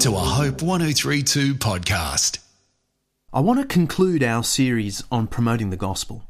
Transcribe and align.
to 0.00 0.16
a 0.16 0.18
Hope 0.18 0.62
1032 0.62 1.56
podcast. 1.56 2.38
I 3.34 3.40
want 3.40 3.60
to 3.60 3.66
conclude 3.66 4.22
our 4.22 4.42
series 4.42 5.04
on 5.12 5.26
promoting 5.26 5.68
the 5.68 5.76
gospel 5.76 6.24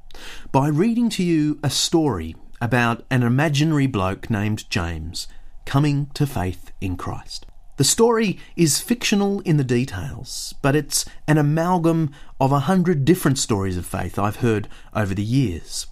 by 0.51 0.67
reading 0.67 1.09
to 1.11 1.23
you 1.23 1.61
a 1.62 1.71
story 1.71 2.35
about 2.61 3.04
an 3.11 3.22
imaginary 3.22 3.87
bloke 3.87 4.29
named 4.29 4.69
James 4.71 5.29
coming 5.67 6.06
to 6.14 6.27
faith 6.27 6.72
in 6.80 6.96
Christ. 6.96 7.47
The 7.77 7.85
story 7.85 8.41
is 8.56 8.81
fictional 8.81 9.38
in 9.43 9.56
the 9.56 9.63
details, 9.63 10.53
but 10.63 10.75
it's 10.75 11.05
an 11.29 11.39
amalgam 11.39 12.11
of 12.41 12.51
a 12.51 12.61
hundred 12.61 13.05
different 13.05 13.39
stories 13.39 13.77
of 13.77 13.87
faith 13.87 14.19
I've 14.19 14.41
heard 14.43 14.67
over 14.97 15.15
the 15.15 15.23
years. 15.23 15.87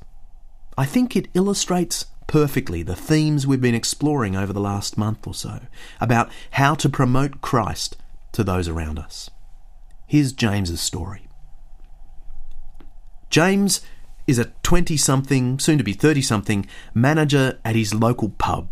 I 0.77 0.85
think 0.85 1.15
it 1.15 1.29
illustrates 1.33 2.07
perfectly 2.29 2.85
the 2.85 2.95
themes 2.95 3.45
we've 3.47 3.61
been 3.61 3.75
exploring 3.75 4.37
over 4.37 4.53
the 4.53 4.61
last 4.61 4.97
month 4.97 5.27
or 5.27 5.35
so 5.35 5.63
about 6.01 6.31
how 6.53 6.77
to 6.77 6.89
promote 6.89 7.41
Christ 7.41 7.97
to 8.33 8.45
those 8.45 8.69
around 8.69 9.01
us. 9.01 9.29
Here's 10.07 10.33
James's 10.33 10.81
story. 10.81 11.27
James 13.31 13.81
is 14.29 14.39
a 14.39 14.53
20 14.63 14.97
something, 14.97 15.59
soon 15.59 15.79
to 15.79 15.85
be 15.85 15.93
30 15.93 16.23
something, 16.23 16.67
manager 16.95 17.59
at 17.65 17.75
his 17.75 17.95
local 17.95 18.29
pub. 18.29 18.69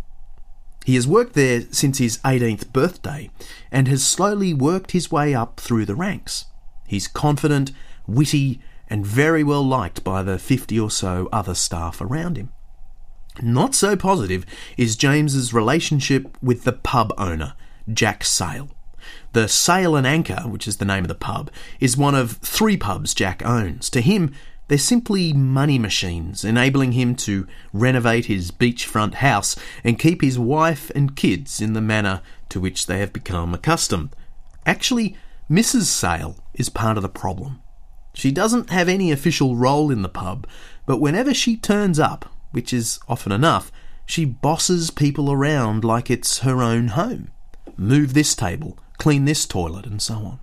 He 0.84 0.95
has 0.95 1.06
worked 1.06 1.33
there 1.33 1.62
since 1.73 1.98
his 1.98 2.19
18th 2.19 2.73
birthday 2.73 3.30
and 3.73 3.88
has 3.88 4.06
slowly 4.06 4.55
worked 4.55 4.92
his 4.92 5.11
way 5.11 5.34
up 5.34 5.59
through 5.59 5.84
the 5.86 5.97
ranks. 5.97 6.45
He's 6.86 7.09
confident, 7.09 7.73
witty, 8.06 8.61
and 8.88 9.05
very 9.05 9.42
well 9.42 9.64
liked 9.64 10.05
by 10.05 10.23
the 10.23 10.38
50 10.38 10.78
or 10.78 10.91
so 10.91 11.28
other 11.33 11.55
staff 11.55 12.00
around 12.00 12.36
him. 12.36 12.52
Not 13.42 13.74
so 13.74 13.96
positive 13.96 14.46
is 14.76 14.96
James's 14.96 15.52
relationship 15.52 16.36
with 16.42 16.64
the 16.64 16.72
pub 16.72 17.12
owner, 17.18 17.54
Jack 17.92 18.24
Sale. 18.24 18.70
The 19.32 19.48
Sail 19.48 19.94
and 19.94 20.06
Anchor, 20.06 20.42
which 20.47 20.66
is 20.66 20.78
the 20.78 20.84
name 20.84 21.05
of 21.05 21.08
the 21.08 21.14
pub, 21.14 21.50
is 21.78 21.96
one 21.96 22.14
of 22.14 22.38
three 22.38 22.77
pubs 22.77 23.14
Jack 23.14 23.44
owns. 23.44 23.91
To 23.91 24.00
him, 24.00 24.34
they're 24.69 24.78
simply 24.78 25.33
money 25.33 25.78
machines, 25.78 26.44
enabling 26.44 26.92
him 26.92 27.14
to 27.16 27.46
renovate 27.72 28.27
his 28.27 28.50
beachfront 28.50 29.14
house 29.14 29.55
and 29.84 29.98
keep 29.98 30.22
his 30.22 30.39
wife 30.39 30.91
and 30.94 31.14
kids 31.14 31.61
in 31.61 31.74
the 31.74 31.80
manner 31.80 32.22
to 32.48 32.58
which 32.58 32.86
they 32.86 32.98
have 32.98 33.12
become 33.12 33.55
accustomed. 33.55 34.16
Actually, 34.64 35.16
Mrs. 35.50 35.83
Sale 35.83 36.36
is 36.55 36.68
part 36.68 36.96
of 36.96 37.02
the 37.02 37.08
problem. 37.08 37.62
She 38.14 38.33
doesn't 38.33 38.70
have 38.70 38.89
any 38.89 39.12
official 39.12 39.56
role 39.56 39.91
in 39.91 40.02
the 40.02 40.08
pub, 40.08 40.46
but 40.86 41.00
whenever 41.00 41.34
she 41.34 41.56
turns 41.56 42.00
up, 42.00 42.24
which 42.50 42.72
is 42.72 42.98
often 43.08 43.33
enough, 43.33 43.70
she 44.06 44.25
bosses 44.25 44.91
people 44.91 45.33
around 45.33 45.84
like 45.84 46.11
it's 46.11 46.41
her 46.41 46.62
own 46.62 46.89
home. 46.89 47.30
Move 47.77 48.14
this 48.14 48.34
table, 48.34 48.78
clean 48.98 49.25
this 49.25 49.47
toilet, 49.47 49.86
and 49.86 50.00
so 50.00 50.14
on. 50.14 50.41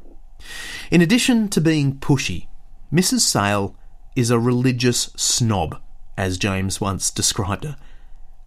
In 0.91 1.01
addition 1.01 1.47
to 1.49 1.61
being 1.61 1.95
pushy, 1.95 2.47
Mrs. 2.91 3.21
Sale 3.21 3.75
is 4.15 4.29
a 4.29 4.39
religious 4.39 5.09
snob, 5.15 5.79
as 6.17 6.37
James 6.37 6.79
once 6.79 7.09
described 7.09 7.63
her. 7.63 7.77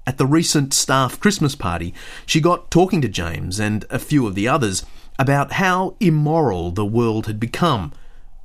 At 0.07 0.19
the 0.19 0.27
recent 0.27 0.73
staff 0.73 1.19
Christmas 1.19 1.57
party, 1.57 1.93
she 2.27 2.41
got 2.41 2.71
talking 2.71 3.01
to 3.01 3.09
James 3.09 3.59
and 3.59 3.85
a 3.91 3.99
few 3.99 4.27
of 4.27 4.37
the 4.37 4.47
others 4.47 4.87
about 5.19 5.53
how 5.53 5.97
immoral 5.99 6.71
the 6.71 6.87
world 6.87 7.27
had 7.27 7.41
become. 7.41 7.93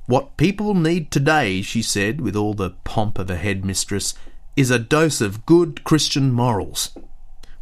What 0.06 0.36
people 0.36 0.74
need 0.74 1.12
today, 1.12 1.62
she 1.62 1.82
said, 1.82 2.20
with 2.20 2.34
all 2.34 2.54
the 2.54 2.70
pomp 2.82 3.18
of 3.18 3.30
a 3.30 3.36
headmistress, 3.36 4.14
is 4.56 4.70
a 4.70 4.78
dose 4.78 5.20
of 5.20 5.46
good 5.46 5.84
Christian 5.84 6.32
morals. 6.32 6.96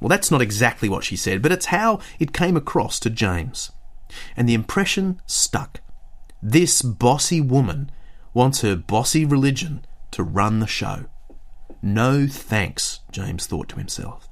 Well, 0.01 0.09
that's 0.09 0.31
not 0.31 0.43
exactly 0.43 0.89
what 0.89 1.05
she 1.05 1.17
said, 1.17 1.43
but 1.43 1.53
it's 1.53 1.67
how 1.67 2.01
it 2.19 2.33
came 2.33 2.57
across 2.57 2.99
to 3.01 3.11
James. 3.11 3.71
And 4.37 4.49
the 4.49 4.55
impression 4.55 5.21
stuck. 5.27 5.81
This 6.43 6.83
bossy 6.83 7.41
woman 7.41 7.91
wants 8.33 8.63
her 8.63 8.77
bossy 8.77 9.25
religion 9.25 9.84
to 10.12 10.23
run 10.23 10.61
the 10.61 10.67
show. 10.67 11.05
No 11.83 12.27
thanks, 12.27 13.00
James 13.11 13.47
thought 13.47 13.69
to 13.71 13.77
himself. 13.77 14.29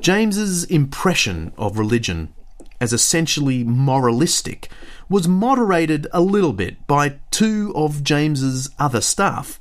James's 0.00 0.64
impression 0.64 1.52
of 1.56 1.78
religion 1.78 2.32
as 2.80 2.92
essentially 2.92 3.64
moralistic 3.64 4.70
was 5.08 5.26
moderated 5.26 6.06
a 6.12 6.20
little 6.20 6.52
bit 6.52 6.86
by 6.86 7.18
two 7.30 7.72
of 7.74 8.04
James's 8.04 8.70
other 8.78 9.00
staff. 9.00 9.60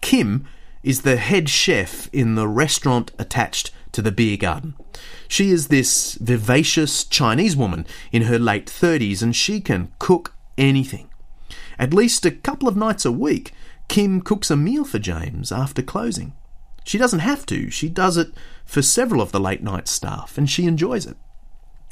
Kim 0.00 0.46
is 0.82 1.02
the 1.02 1.16
head 1.16 1.48
chef 1.48 2.08
in 2.12 2.34
the 2.34 2.48
restaurant 2.48 3.12
attached 3.18 3.70
to 3.92 4.02
the 4.02 4.12
beer 4.12 4.36
garden. 4.36 4.74
She 5.28 5.50
is 5.50 5.68
this 5.68 6.14
vivacious 6.14 7.04
Chinese 7.04 7.56
woman 7.56 7.86
in 8.12 8.22
her 8.22 8.38
late 8.38 8.66
30s 8.66 9.22
and 9.22 9.34
she 9.34 9.60
can 9.60 9.92
cook 9.98 10.34
anything. 10.56 11.10
At 11.78 11.94
least 11.94 12.26
a 12.26 12.30
couple 12.30 12.68
of 12.68 12.76
nights 12.76 13.04
a 13.04 13.12
week, 13.12 13.52
Kim 13.88 14.20
cooks 14.20 14.50
a 14.50 14.56
meal 14.56 14.84
for 14.84 14.98
James 14.98 15.50
after 15.50 15.82
closing. 15.82 16.34
She 16.84 16.98
doesn't 16.98 17.20
have 17.20 17.44
to, 17.46 17.70
she 17.70 17.88
does 17.88 18.16
it 18.16 18.32
for 18.64 18.82
several 18.82 19.20
of 19.20 19.32
the 19.32 19.40
late 19.40 19.62
night 19.62 19.88
staff 19.88 20.38
and 20.38 20.48
she 20.48 20.66
enjoys 20.66 21.06
it. 21.06 21.16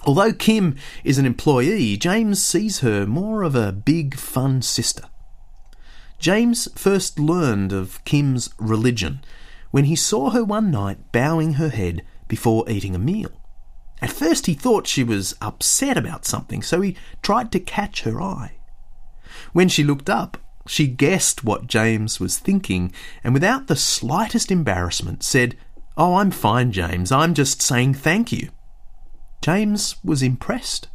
Although 0.05 0.33
Kim 0.33 0.77
is 1.03 1.19
an 1.19 1.27
employee, 1.27 1.97
James 1.97 2.43
sees 2.43 2.81
her 2.81 3.05
more 3.07 3.43
of 3.43 3.55
a 3.55 3.73
big 3.73 4.15
fun 4.17 4.63
sister. 4.63 5.05
James 6.19 6.69
first 6.75 7.19
learned 7.19 7.73
of 7.73 8.03
Kim's 8.05 8.51
religion 8.59 9.21
when 9.71 9.85
he 9.85 9.95
saw 9.95 10.31
her 10.31 10.45
one 10.45 10.71
night 10.71 11.13
bowing 11.13 11.55
her 11.55 11.69
head 11.69 12.03
before 12.27 12.69
eating 12.69 12.95
a 12.95 12.99
meal. 12.99 13.31
At 14.01 14.13
first 14.13 14.47
he 14.47 14.55
thought 14.55 14.87
she 14.87 15.05
was 15.05 15.37
upset 15.41 15.97
about 15.97 16.25
something, 16.25 16.63
so 16.63 16.81
he 16.81 16.97
tried 17.23 17.53
to 17.53 17.61
catch 17.61 18.03
her 18.03 18.21
eye. 18.21 18.57
When 19.53 19.69
she 19.69 19.85
looked 19.85 20.11
up, 20.11 20.39
she 20.67 20.87
guessed 20.87 21.45
what 21.45 21.67
James 21.67 22.21
was 22.21 22.39
thinking, 22.39 22.93
and 23.25 23.33
without 23.33 23.67
the 23.67 23.77
slightest 23.77 24.51
embarrassment 24.51 25.23
said, 25.23 25.57
Oh, 25.97 26.17
I'm 26.17 26.31
fine, 26.31 26.71
James. 26.71 27.11
I'm 27.11 27.35
just 27.35 27.61
saying 27.63 27.95
thank 27.95 28.31
you. 28.31 28.51
James 29.41 29.97
was 30.05 30.23
impressed. 30.23 30.89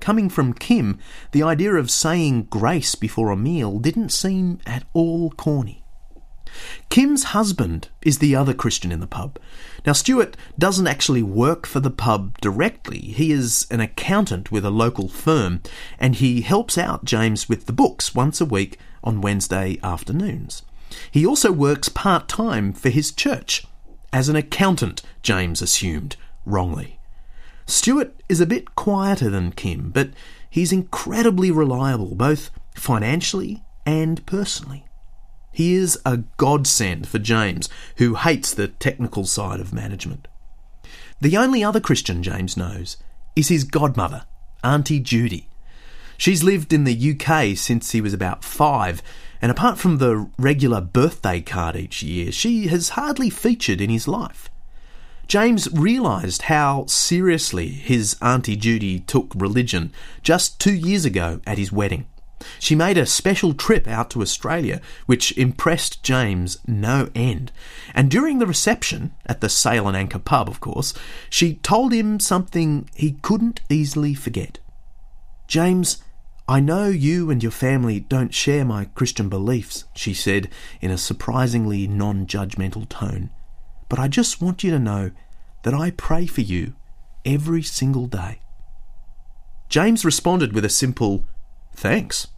Coming 0.00 0.28
from 0.28 0.52
Kim, 0.52 0.98
the 1.32 1.42
idea 1.42 1.74
of 1.74 1.90
saying 1.90 2.44
grace 2.44 2.94
before 2.94 3.30
a 3.30 3.36
meal 3.36 3.78
didn't 3.78 4.10
seem 4.10 4.60
at 4.66 4.84
all 4.92 5.30
corny. 5.30 5.82
Kim's 6.88 7.24
husband 7.24 7.88
is 8.02 8.18
the 8.18 8.34
other 8.34 8.54
Christian 8.54 8.92
in 8.92 9.00
the 9.00 9.06
pub. 9.06 9.38
Now, 9.84 9.92
Stuart 9.92 10.36
doesn't 10.58 10.86
actually 10.86 11.22
work 11.22 11.66
for 11.66 11.80
the 11.80 11.90
pub 11.90 12.38
directly. 12.40 12.98
He 12.98 13.32
is 13.32 13.66
an 13.70 13.80
accountant 13.80 14.50
with 14.50 14.64
a 14.64 14.70
local 14.70 15.08
firm, 15.08 15.60
and 15.98 16.14
he 16.14 16.40
helps 16.40 16.78
out 16.78 17.04
James 17.04 17.48
with 17.48 17.66
the 17.66 17.72
books 17.72 18.14
once 18.14 18.40
a 18.40 18.46
week 18.46 18.78
on 19.04 19.20
Wednesday 19.20 19.78
afternoons. 19.82 20.62
He 21.10 21.26
also 21.26 21.52
works 21.52 21.88
part 21.88 22.28
time 22.28 22.72
for 22.72 22.90
his 22.90 23.12
church. 23.12 23.66
As 24.12 24.28
an 24.28 24.36
accountant, 24.36 25.02
James 25.22 25.60
assumed, 25.60 26.16
wrongly. 26.44 26.95
Stuart 27.66 28.22
is 28.28 28.40
a 28.40 28.46
bit 28.46 28.76
quieter 28.76 29.28
than 29.28 29.50
Kim, 29.50 29.90
but 29.90 30.10
he's 30.48 30.72
incredibly 30.72 31.50
reliable, 31.50 32.14
both 32.14 32.50
financially 32.74 33.64
and 33.84 34.24
personally. 34.24 34.86
He 35.52 35.74
is 35.74 35.98
a 36.04 36.18
godsend 36.36 37.08
for 37.08 37.18
James, 37.18 37.68
who 37.96 38.14
hates 38.14 38.54
the 38.54 38.68
technical 38.68 39.24
side 39.24 39.58
of 39.58 39.72
management. 39.72 40.28
The 41.20 41.36
only 41.36 41.64
other 41.64 41.80
Christian 41.80 42.22
James 42.22 42.56
knows 42.56 42.98
is 43.34 43.48
his 43.48 43.64
godmother, 43.64 44.26
Auntie 44.62 45.00
Judy. 45.00 45.48
She's 46.18 46.44
lived 46.44 46.72
in 46.72 46.84
the 46.84 47.12
UK 47.12 47.56
since 47.56 47.90
he 47.90 48.00
was 48.00 48.14
about 48.14 48.44
five, 48.44 49.02
and 49.42 49.50
apart 49.50 49.78
from 49.78 49.98
the 49.98 50.30
regular 50.38 50.80
birthday 50.80 51.40
card 51.40 51.74
each 51.74 52.02
year, 52.02 52.32
she 52.32 52.68
has 52.68 52.90
hardly 52.90 53.30
featured 53.30 53.80
in 53.80 53.90
his 53.90 54.06
life. 54.06 54.50
James 55.26 55.68
realised 55.72 56.42
how 56.42 56.86
seriously 56.86 57.68
his 57.68 58.16
Auntie 58.22 58.54
Judy 58.54 59.00
took 59.00 59.32
religion 59.34 59.92
just 60.22 60.60
two 60.60 60.74
years 60.74 61.04
ago 61.04 61.40
at 61.44 61.58
his 61.58 61.72
wedding. 61.72 62.06
She 62.60 62.76
made 62.76 62.96
a 62.96 63.06
special 63.06 63.52
trip 63.52 63.88
out 63.88 64.08
to 64.10 64.22
Australia, 64.22 64.80
which 65.06 65.36
impressed 65.36 66.04
James 66.04 66.58
no 66.66 67.10
end. 67.14 67.50
And 67.92 68.08
during 68.08 68.38
the 68.38 68.46
reception, 68.46 69.14
at 69.26 69.40
the 69.40 69.48
Sail 69.48 69.88
and 69.88 69.96
Anchor 69.96 70.20
pub, 70.20 70.48
of 70.48 70.60
course, 70.60 70.94
she 71.28 71.54
told 71.54 71.92
him 71.92 72.20
something 72.20 72.88
he 72.94 73.12
couldn't 73.22 73.62
easily 73.68 74.14
forget. 74.14 74.60
James, 75.48 76.04
I 76.46 76.60
know 76.60 76.86
you 76.86 77.30
and 77.30 77.42
your 77.42 77.52
family 77.52 77.98
don't 77.98 78.32
share 78.32 78.64
my 78.64 78.84
Christian 78.84 79.28
beliefs, 79.28 79.86
she 79.94 80.14
said 80.14 80.48
in 80.80 80.92
a 80.92 80.98
surprisingly 80.98 81.88
non 81.88 82.26
judgmental 82.26 82.88
tone. 82.88 83.30
But 83.88 83.98
I 83.98 84.08
just 84.08 84.40
want 84.40 84.64
you 84.64 84.70
to 84.72 84.78
know 84.78 85.10
that 85.66 85.74
I 85.74 85.90
pray 85.90 86.26
for 86.26 86.42
you 86.42 86.74
every 87.24 87.60
single 87.60 88.06
day. 88.06 88.38
James 89.68 90.04
responded 90.04 90.52
with 90.52 90.64
a 90.64 90.68
simple, 90.68 91.24
Thanks. 91.74 92.28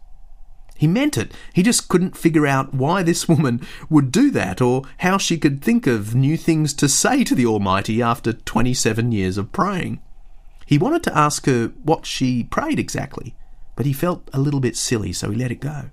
He 0.75 0.87
meant 0.87 1.15
it. 1.15 1.31
He 1.53 1.61
just 1.61 1.89
couldn't 1.89 2.17
figure 2.17 2.47
out 2.47 2.73
why 2.73 3.03
this 3.03 3.27
woman 3.29 3.61
would 3.87 4.11
do 4.11 4.31
that 4.31 4.61
or 4.61 4.81
how 5.01 5.19
she 5.19 5.37
could 5.37 5.63
think 5.63 5.85
of 5.85 6.15
new 6.15 6.37
things 6.37 6.73
to 6.73 6.89
say 6.89 7.23
to 7.23 7.35
the 7.35 7.45
Almighty 7.45 8.01
after 8.01 8.33
27 8.33 9.11
years 9.11 9.37
of 9.37 9.51
praying. 9.51 10.01
He 10.65 10.79
wanted 10.79 11.03
to 11.03 11.15
ask 11.15 11.45
her 11.45 11.67
what 11.83 12.07
she 12.07 12.45
prayed 12.45 12.79
exactly, 12.79 13.35
but 13.75 13.85
he 13.85 13.93
felt 13.93 14.27
a 14.33 14.39
little 14.39 14.59
bit 14.59 14.75
silly, 14.75 15.13
so 15.13 15.29
he 15.29 15.37
let 15.37 15.51
it 15.51 15.61
go. 15.61 15.91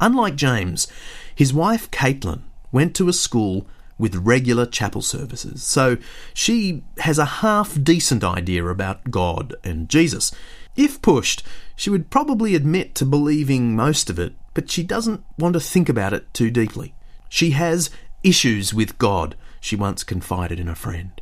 Unlike 0.00 0.36
James, 0.36 0.88
his 1.34 1.52
wife 1.52 1.90
Caitlin 1.90 2.44
went 2.72 2.96
to 2.96 3.10
a 3.10 3.12
school 3.12 3.66
with 4.02 4.16
regular 4.16 4.66
chapel 4.66 5.00
services, 5.00 5.62
so 5.62 5.96
she 6.34 6.82
has 6.98 7.20
a 7.20 7.24
half 7.24 7.80
decent 7.80 8.24
idea 8.24 8.66
about 8.66 9.12
God 9.12 9.54
and 9.62 9.88
Jesus. 9.88 10.32
If 10.74 11.00
pushed, 11.00 11.44
she 11.76 11.88
would 11.88 12.10
probably 12.10 12.56
admit 12.56 12.96
to 12.96 13.06
believing 13.06 13.76
most 13.76 14.10
of 14.10 14.18
it, 14.18 14.32
but 14.54 14.68
she 14.68 14.82
doesn't 14.82 15.24
want 15.38 15.52
to 15.52 15.60
think 15.60 15.88
about 15.88 16.12
it 16.12 16.34
too 16.34 16.50
deeply. 16.50 16.96
She 17.28 17.50
has 17.50 17.90
issues 18.24 18.74
with 18.74 18.98
God, 18.98 19.36
she 19.60 19.76
once 19.76 20.02
confided 20.02 20.58
in 20.58 20.68
a 20.68 20.74
friend. 20.74 21.12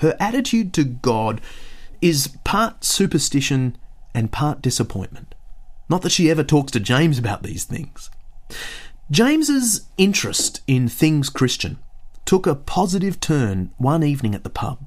Her 0.00 0.14
attitude 0.20 0.74
to 0.74 0.84
God 0.84 1.40
is 2.02 2.36
part 2.44 2.84
superstition 2.84 3.78
and 4.12 4.30
part 4.30 4.60
disappointment. 4.60 5.34
Not 5.88 6.02
that 6.02 6.12
she 6.12 6.30
ever 6.30 6.44
talks 6.44 6.70
to 6.72 6.80
James 6.80 7.18
about 7.18 7.42
these 7.42 7.64
things. 7.64 8.10
James's 9.10 9.88
interest 9.96 10.60
in 10.66 10.86
things 10.86 11.30
Christian 11.30 11.78
took 12.24 12.46
a 12.46 12.54
positive 12.54 13.20
turn 13.20 13.72
one 13.76 14.02
evening 14.02 14.34
at 14.34 14.44
the 14.44 14.50
pub. 14.50 14.84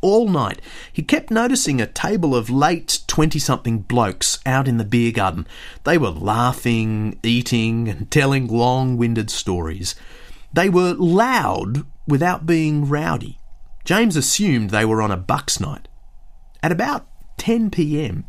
All 0.00 0.28
night, 0.28 0.60
he 0.92 1.02
kept 1.02 1.30
noticing 1.30 1.80
a 1.80 1.86
table 1.86 2.34
of 2.34 2.50
late 2.50 3.00
20 3.06 3.38
something 3.38 3.78
blokes 3.78 4.38
out 4.44 4.68
in 4.68 4.76
the 4.76 4.84
beer 4.84 5.10
garden. 5.10 5.46
They 5.84 5.98
were 5.98 6.10
laughing, 6.10 7.18
eating, 7.22 7.88
and 7.88 8.10
telling 8.10 8.46
long 8.46 8.96
winded 8.96 9.30
stories. 9.30 9.94
They 10.52 10.68
were 10.68 10.94
loud 10.94 11.86
without 12.06 12.46
being 12.46 12.88
rowdy. 12.88 13.38
James 13.84 14.16
assumed 14.16 14.70
they 14.70 14.84
were 14.84 15.00
on 15.00 15.10
a 15.10 15.16
bucks 15.16 15.60
night. 15.60 15.88
At 16.62 16.72
about 16.72 17.06
10 17.38 17.70
pm, 17.70 18.24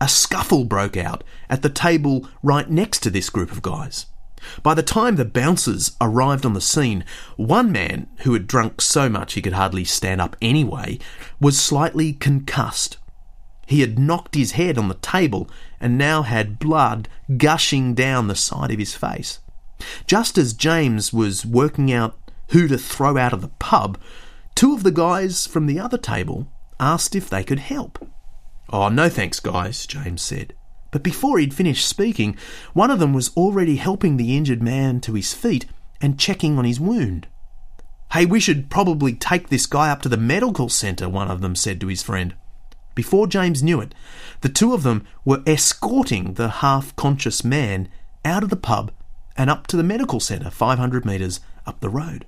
a 0.00 0.08
scuffle 0.08 0.64
broke 0.64 0.96
out 0.96 1.22
at 1.48 1.62
the 1.62 1.70
table 1.70 2.28
right 2.42 2.68
next 2.68 3.00
to 3.00 3.10
this 3.10 3.30
group 3.30 3.52
of 3.52 3.62
guys. 3.62 4.06
By 4.62 4.74
the 4.74 4.82
time 4.82 5.16
the 5.16 5.24
bouncers 5.24 5.96
arrived 6.00 6.44
on 6.44 6.54
the 6.54 6.60
scene, 6.60 7.04
one 7.36 7.72
man, 7.72 8.08
who 8.18 8.32
had 8.32 8.46
drunk 8.46 8.80
so 8.80 9.08
much 9.08 9.34
he 9.34 9.42
could 9.42 9.52
hardly 9.52 9.84
stand 9.84 10.20
up 10.20 10.36
anyway, 10.42 10.98
was 11.40 11.58
slightly 11.58 12.12
concussed. 12.12 12.98
He 13.66 13.80
had 13.80 13.98
knocked 13.98 14.34
his 14.34 14.52
head 14.52 14.76
on 14.76 14.88
the 14.88 14.94
table 14.94 15.48
and 15.80 15.96
now 15.96 16.22
had 16.22 16.58
blood 16.58 17.08
gushing 17.36 17.94
down 17.94 18.28
the 18.28 18.34
side 18.34 18.70
of 18.70 18.78
his 18.78 18.94
face. 18.94 19.38
Just 20.06 20.38
as 20.38 20.52
James 20.52 21.12
was 21.12 21.46
working 21.46 21.92
out 21.92 22.16
who 22.48 22.68
to 22.68 22.78
throw 22.78 23.16
out 23.16 23.32
of 23.32 23.40
the 23.40 23.48
pub, 23.48 23.98
two 24.54 24.74
of 24.74 24.82
the 24.82 24.90
guys 24.90 25.46
from 25.46 25.66
the 25.66 25.80
other 25.80 25.98
table 25.98 26.46
asked 26.78 27.14
if 27.14 27.30
they 27.30 27.42
could 27.42 27.58
help. 27.58 28.06
Oh, 28.70 28.88
no 28.88 29.08
thanks, 29.08 29.40
guys, 29.40 29.86
James 29.86 30.22
said. 30.22 30.54
But 30.92 31.02
before 31.02 31.38
he'd 31.38 31.54
finished 31.54 31.88
speaking, 31.88 32.36
one 32.74 32.90
of 32.90 33.00
them 33.00 33.12
was 33.12 33.34
already 33.36 33.76
helping 33.76 34.16
the 34.16 34.36
injured 34.36 34.62
man 34.62 35.00
to 35.00 35.14
his 35.14 35.34
feet 35.34 35.66
and 36.00 36.18
checking 36.18 36.58
on 36.58 36.64
his 36.64 36.78
wound. 36.78 37.26
Hey, 38.12 38.26
we 38.26 38.38
should 38.38 38.70
probably 38.70 39.14
take 39.14 39.48
this 39.48 39.66
guy 39.66 39.90
up 39.90 40.02
to 40.02 40.08
the 40.10 40.18
medical 40.18 40.68
centre, 40.68 41.08
one 41.08 41.30
of 41.30 41.40
them 41.40 41.56
said 41.56 41.80
to 41.80 41.88
his 41.88 42.02
friend. 42.02 42.34
Before 42.94 43.26
James 43.26 43.62
knew 43.62 43.80
it, 43.80 43.94
the 44.42 44.50
two 44.50 44.74
of 44.74 44.82
them 44.82 45.06
were 45.24 45.42
escorting 45.46 46.34
the 46.34 46.48
half 46.48 46.94
conscious 46.94 47.42
man 47.42 47.88
out 48.22 48.42
of 48.42 48.50
the 48.50 48.56
pub 48.56 48.92
and 49.34 49.48
up 49.48 49.66
to 49.68 49.78
the 49.78 49.82
medical 49.82 50.20
centre 50.20 50.50
500 50.50 51.06
metres 51.06 51.40
up 51.66 51.80
the 51.80 51.88
road. 51.88 52.26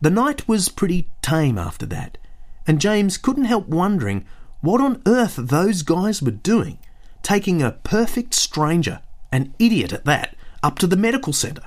The 0.00 0.10
night 0.10 0.48
was 0.48 0.68
pretty 0.68 1.08
tame 1.22 1.58
after 1.58 1.86
that, 1.86 2.18
and 2.66 2.80
James 2.80 3.16
couldn't 3.16 3.44
help 3.44 3.68
wondering 3.68 4.24
what 4.60 4.80
on 4.80 5.00
earth 5.06 5.36
those 5.36 5.82
guys 5.82 6.20
were 6.20 6.32
doing 6.32 6.78
taking 7.24 7.60
a 7.60 7.72
perfect 7.72 8.34
stranger, 8.34 9.00
an 9.32 9.52
idiot 9.58 9.92
at 9.92 10.04
that, 10.04 10.36
up 10.62 10.78
to 10.78 10.86
the 10.86 10.96
medical 10.96 11.32
centre. 11.32 11.64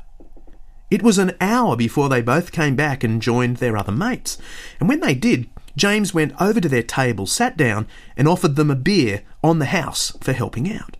It 0.89 1.03
was 1.03 1.17
an 1.17 1.35
hour 1.41 1.75
before 1.75 2.07
they 2.07 2.21
both 2.21 2.53
came 2.53 2.77
back 2.77 3.03
and 3.03 3.21
joined 3.21 3.57
their 3.57 3.75
other 3.75 3.91
mates, 3.91 4.37
and 4.79 4.87
when 4.87 5.01
they 5.01 5.13
did, 5.13 5.49
James 5.75 6.13
went 6.13 6.39
over 6.41 6.61
to 6.61 6.69
their 6.69 6.83
table, 6.83 7.27
sat 7.27 7.57
down, 7.57 7.87
and 8.15 8.27
offered 8.27 8.55
them 8.55 8.71
a 8.71 8.75
beer 8.75 9.23
on 9.43 9.59
the 9.59 9.65
house 9.65 10.15
for 10.21 10.31
helping 10.31 10.71
out. 10.71 10.95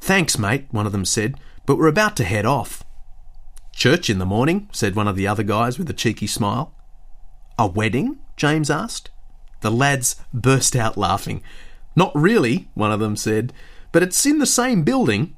Thanks, 0.00 0.38
mate, 0.38 0.66
one 0.70 0.86
of 0.86 0.92
them 0.92 1.04
said, 1.04 1.34
but 1.66 1.76
we're 1.76 1.88
about 1.88 2.16
to 2.16 2.24
head 2.24 2.46
off. 2.46 2.84
Church 3.72 4.08
in 4.08 4.18
the 4.18 4.26
morning, 4.26 4.68
said 4.70 4.94
one 4.94 5.08
of 5.08 5.16
the 5.16 5.26
other 5.26 5.42
guys 5.42 5.78
with 5.78 5.90
a 5.90 5.94
cheeky 5.94 6.28
smile. 6.28 6.72
A 7.58 7.66
wedding? 7.66 8.18
James 8.36 8.70
asked. 8.70 9.10
The 9.62 9.70
lads 9.70 10.16
burst 10.32 10.76
out 10.76 10.96
laughing. 10.96 11.42
Not 11.96 12.12
really, 12.14 12.68
one 12.74 12.92
of 12.92 13.00
them 13.00 13.16
said 13.16 13.52
but 13.94 14.02
it's 14.02 14.26
in 14.26 14.40
the 14.40 14.46
same 14.46 14.82
building. 14.82 15.36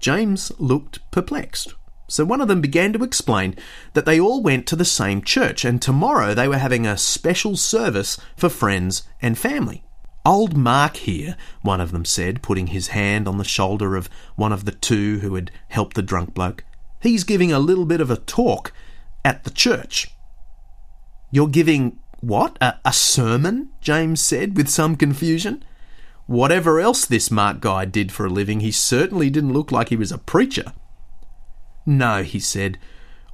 James 0.00 0.50
looked 0.58 0.98
perplexed. 1.12 1.74
So 2.08 2.24
one 2.24 2.40
of 2.40 2.48
them 2.48 2.60
began 2.60 2.92
to 2.92 3.04
explain 3.04 3.54
that 3.92 4.04
they 4.04 4.18
all 4.18 4.42
went 4.42 4.66
to 4.66 4.74
the 4.74 4.84
same 4.84 5.22
church 5.22 5.64
and 5.64 5.80
tomorrow 5.80 6.34
they 6.34 6.48
were 6.48 6.58
having 6.58 6.88
a 6.88 6.98
special 6.98 7.56
service 7.56 8.18
for 8.36 8.48
friends 8.48 9.04
and 9.22 9.38
family. 9.38 9.84
Old 10.26 10.56
Mark 10.56 10.96
here, 10.96 11.36
one 11.62 11.80
of 11.80 11.92
them 11.92 12.04
said, 12.04 12.42
putting 12.42 12.66
his 12.66 12.88
hand 12.88 13.28
on 13.28 13.38
the 13.38 13.44
shoulder 13.44 13.94
of 13.94 14.10
one 14.34 14.52
of 14.52 14.64
the 14.64 14.72
two 14.72 15.20
who 15.20 15.36
had 15.36 15.52
helped 15.68 15.94
the 15.94 16.02
drunk 16.02 16.34
bloke. 16.34 16.64
He's 17.00 17.22
giving 17.22 17.52
a 17.52 17.60
little 17.60 17.86
bit 17.86 18.00
of 18.00 18.10
a 18.10 18.16
talk 18.16 18.72
at 19.24 19.44
the 19.44 19.50
church. 19.50 20.08
You're 21.30 21.46
giving 21.46 22.00
what? 22.18 22.58
A, 22.60 22.74
a 22.84 22.92
sermon? 22.92 23.70
James 23.80 24.20
said 24.20 24.56
with 24.56 24.68
some 24.68 24.96
confusion. 24.96 25.64
Whatever 26.26 26.80
else 26.80 27.04
this 27.04 27.30
Mark 27.30 27.60
guy 27.60 27.84
did 27.84 28.10
for 28.10 28.26
a 28.26 28.30
living, 28.30 28.60
he 28.60 28.72
certainly 28.72 29.28
didn't 29.28 29.52
look 29.52 29.70
like 29.70 29.90
he 29.90 29.96
was 29.96 30.10
a 30.10 30.18
preacher. 30.18 30.72
No, 31.84 32.22
he 32.22 32.40
said, 32.40 32.78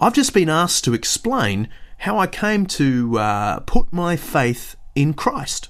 I've 0.00 0.14
just 0.14 0.34
been 0.34 0.48
asked 0.48 0.84
to 0.84 0.94
explain 0.94 1.68
how 1.98 2.18
I 2.18 2.26
came 2.26 2.66
to 2.66 3.18
uh, 3.18 3.60
put 3.60 3.92
my 3.92 4.16
faith 4.16 4.74
in 4.94 5.14
Christ. 5.14 5.68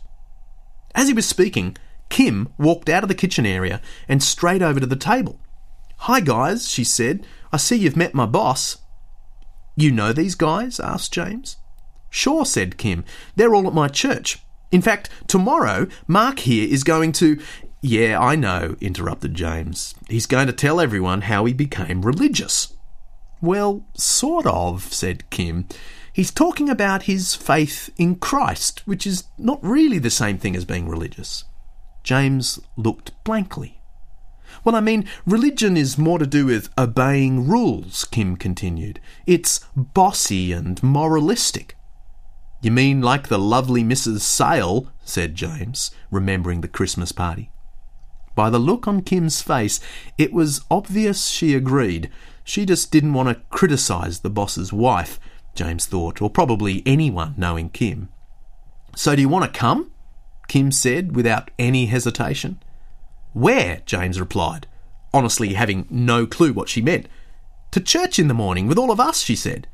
As 0.94 1.08
he 1.08 1.14
was 1.14 1.26
speaking, 1.26 1.76
Kim 2.08 2.48
walked 2.58 2.88
out 2.88 3.02
of 3.02 3.08
the 3.08 3.14
kitchen 3.14 3.44
area 3.44 3.82
and 4.08 4.22
straight 4.22 4.62
over 4.62 4.80
to 4.80 4.86
the 4.86 4.96
table. 4.96 5.38
Hi, 5.98 6.20
guys, 6.20 6.70
she 6.70 6.84
said. 6.84 7.26
I 7.52 7.58
see 7.58 7.76
you've 7.76 7.96
met 7.96 8.14
my 8.14 8.26
boss. 8.26 8.78
You 9.76 9.92
know 9.92 10.12
these 10.12 10.34
guys? 10.34 10.80
asked 10.80 11.12
James. 11.12 11.56
Sure, 12.08 12.44
said 12.44 12.78
Kim. 12.78 13.04
They're 13.36 13.54
all 13.54 13.66
at 13.66 13.74
my 13.74 13.88
church. 13.88 14.38
In 14.70 14.82
fact, 14.82 15.10
tomorrow, 15.26 15.88
Mark 16.06 16.40
here 16.40 16.68
is 16.68 16.84
going 16.84 17.12
to. 17.12 17.40
Yeah, 17.82 18.20
I 18.20 18.36
know, 18.36 18.76
interrupted 18.80 19.34
James. 19.34 19.94
He's 20.08 20.26
going 20.26 20.46
to 20.48 20.52
tell 20.52 20.80
everyone 20.80 21.22
how 21.22 21.46
he 21.46 21.54
became 21.54 22.02
religious. 22.02 22.74
Well, 23.40 23.86
sort 23.94 24.46
of, 24.46 24.92
said 24.92 25.28
Kim. 25.30 25.66
He's 26.12 26.30
talking 26.30 26.68
about 26.68 27.04
his 27.04 27.34
faith 27.34 27.88
in 27.96 28.16
Christ, 28.16 28.82
which 28.86 29.06
is 29.06 29.24
not 29.38 29.64
really 29.64 29.98
the 29.98 30.10
same 30.10 30.36
thing 30.36 30.54
as 30.54 30.66
being 30.66 30.88
religious. 30.88 31.44
James 32.02 32.58
looked 32.76 33.12
blankly. 33.24 33.80
Well, 34.64 34.74
I 34.74 34.80
mean, 34.80 35.06
religion 35.24 35.76
is 35.76 35.96
more 35.96 36.18
to 36.18 36.26
do 36.26 36.44
with 36.44 36.68
obeying 36.76 37.48
rules, 37.48 38.04
Kim 38.04 38.36
continued. 38.36 39.00
It's 39.26 39.60
bossy 39.74 40.52
and 40.52 40.82
moralistic. 40.82 41.76
You 42.60 42.70
mean 42.70 43.00
like 43.00 43.28
the 43.28 43.38
lovely 43.38 43.82
Mrs. 43.82 44.20
Sale, 44.20 44.92
said 45.02 45.34
James, 45.34 45.90
remembering 46.10 46.60
the 46.60 46.68
Christmas 46.68 47.10
party. 47.10 47.50
By 48.34 48.50
the 48.50 48.58
look 48.58 48.86
on 48.86 49.02
Kim's 49.02 49.40
face, 49.42 49.80
it 50.18 50.32
was 50.32 50.62
obvious 50.70 51.28
she 51.28 51.54
agreed. 51.54 52.10
She 52.44 52.66
just 52.66 52.90
didn't 52.90 53.14
want 53.14 53.28
to 53.28 53.42
criticise 53.50 54.20
the 54.20 54.30
boss's 54.30 54.72
wife, 54.72 55.18
James 55.54 55.86
thought, 55.86 56.20
or 56.20 56.30
probably 56.30 56.82
anyone 56.84 57.34
knowing 57.36 57.70
Kim. 57.70 58.08
So 58.94 59.16
do 59.16 59.22
you 59.22 59.28
want 59.28 59.52
to 59.52 59.58
come? 59.58 59.90
Kim 60.48 60.70
said 60.70 61.14
without 61.14 61.50
any 61.58 61.86
hesitation. 61.86 62.62
Where? 63.32 63.82
James 63.86 64.20
replied, 64.20 64.66
honestly 65.14 65.54
having 65.54 65.86
no 65.88 66.26
clue 66.26 66.52
what 66.52 66.68
she 66.68 66.82
meant. 66.82 67.06
To 67.70 67.80
church 67.80 68.18
in 68.18 68.28
the 68.28 68.34
morning 68.34 68.66
with 68.66 68.78
all 68.78 68.90
of 68.90 69.00
us, 69.00 69.20
she 69.20 69.36
said. 69.36 69.68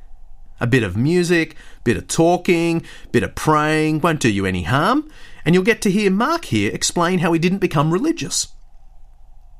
A 0.60 0.66
bit 0.66 0.82
of 0.82 0.96
music, 0.96 1.56
bit 1.84 1.96
of 1.96 2.08
talking, 2.08 2.82
bit 3.12 3.22
of 3.22 3.34
praying 3.34 4.00
won't 4.00 4.20
do 4.20 4.30
you 4.30 4.46
any 4.46 4.62
harm, 4.62 5.10
and 5.44 5.54
you'll 5.54 5.64
get 5.64 5.82
to 5.82 5.90
hear 5.90 6.10
Mark 6.10 6.46
here 6.46 6.70
explain 6.72 7.18
how 7.18 7.32
he 7.32 7.38
didn't 7.38 7.58
become 7.58 7.92
religious. 7.92 8.48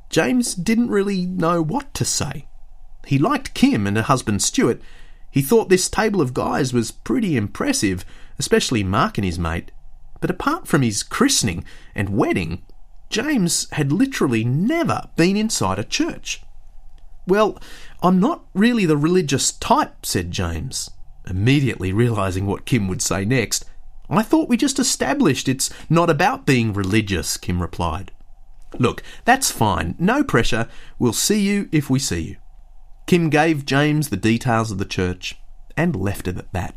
James 0.08 0.54
didn't 0.54 0.88
really 0.88 1.26
know 1.26 1.60
what 1.60 1.92
to 1.94 2.04
say. 2.04 2.48
He 3.06 3.18
liked 3.18 3.54
Kim 3.54 3.86
and 3.86 3.96
her 3.96 4.02
husband 4.02 4.42
Stuart. 4.42 4.80
He 5.30 5.42
thought 5.42 5.68
this 5.68 5.90
table 5.90 6.20
of 6.20 6.34
guys 6.34 6.72
was 6.72 6.90
pretty 6.90 7.36
impressive, 7.36 8.04
especially 8.38 8.82
Mark 8.82 9.18
and 9.18 9.24
his 9.24 9.38
mate. 9.38 9.70
But 10.20 10.30
apart 10.30 10.66
from 10.66 10.82
his 10.82 11.02
christening 11.02 11.64
and 11.94 12.16
wedding, 12.16 12.62
James 13.10 13.68
had 13.72 13.92
literally 13.92 14.44
never 14.44 15.08
been 15.14 15.36
inside 15.36 15.78
a 15.78 15.84
church. 15.84 16.42
Well, 17.26 17.58
I'm 18.06 18.20
not 18.20 18.44
really 18.54 18.86
the 18.86 18.96
religious 18.96 19.50
type, 19.50 20.06
said 20.06 20.30
James, 20.30 20.92
immediately 21.28 21.92
realising 21.92 22.46
what 22.46 22.64
Kim 22.64 22.86
would 22.86 23.02
say 23.02 23.25
next. 23.25 23.64
I 24.08 24.22
thought 24.22 24.48
we 24.48 24.56
just 24.56 24.78
established 24.78 25.48
it's 25.48 25.70
not 25.90 26.08
about 26.08 26.46
being 26.46 26.72
religious, 26.72 27.36
Kim 27.36 27.60
replied. 27.60 28.12
Look, 28.78 29.02
that's 29.25 29.50
fine. 29.50 29.96
No 29.98 30.22
pressure. 30.22 30.68
We'll 31.00 31.14
see 31.14 31.40
you 31.40 31.68
if 31.72 31.90
we 31.90 31.98
see 31.98 32.20
you. 32.20 32.36
Kim 33.08 33.28
gave 33.28 33.66
James 33.66 34.10
the 34.10 34.16
details 34.16 34.70
of 34.70 34.78
the 34.78 34.84
church 34.84 35.36
and 35.76 35.96
left 35.96 36.28
it 36.28 36.38
at 36.38 36.52
that. 36.52 36.76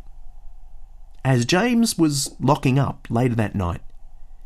As 1.23 1.45
James 1.45 1.95
was 1.95 2.35
locking 2.39 2.79
up 2.79 3.05
later 3.07 3.35
that 3.35 3.53
night, 3.53 3.81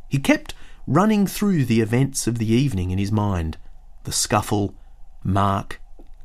he 0.09 0.19
kept 0.19 0.53
running 0.85 1.27
through 1.27 1.63
the 1.63 1.79
events 1.79 2.27
of 2.27 2.39
the 2.39 2.51
evening 2.51 2.91
in 2.91 2.97
his 2.97 3.11
mind 3.11 3.57
the 4.03 4.11
scuffle, 4.11 4.75
Mark, 5.23 5.79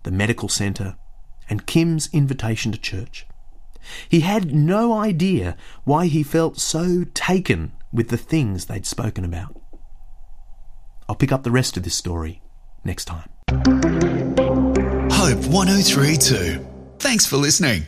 the 0.09 0.17
medical 0.17 0.49
centre, 0.49 0.97
and 1.51 1.67
Kim's 1.67 2.09
invitation 2.15 2.73
to 2.73 2.79
church. 2.79 3.27
He 4.09 4.21
had 4.21 4.55
no 4.55 4.95
idea 4.95 5.55
why 5.85 6.07
he 6.07 6.23
felt 6.23 6.59
so 6.59 7.05
taken 7.13 7.73
with 7.93 8.09
the 8.09 8.17
things 8.17 8.65
they'd 8.65 8.87
spoken 8.87 9.23
about. 9.23 9.61
I'll 11.11 11.15
pick 11.15 11.31
up 11.31 11.43
the 11.43 11.51
rest 11.51 11.77
of 11.77 11.83
this 11.83 11.95
story 11.95 12.41
next 12.85 13.05
time. 13.05 13.29
Hope 15.13 15.45
1032. 15.45 16.67
Thanks 16.99 17.27
for 17.27 17.37
listening. 17.37 17.85